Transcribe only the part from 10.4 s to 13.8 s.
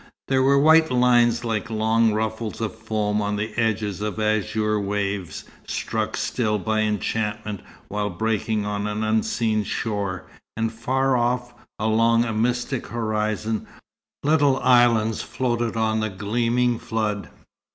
and far off, along a mystic horizon,